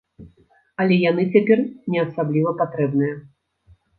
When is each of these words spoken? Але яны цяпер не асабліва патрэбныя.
Але 0.83 0.95
яны 1.09 1.25
цяпер 1.35 1.57
не 1.95 1.99
асабліва 2.05 2.55
патрэбныя. 2.65 3.13